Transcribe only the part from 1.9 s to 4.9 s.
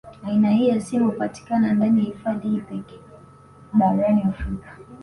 ya hifadhi hii pekee barani Afrika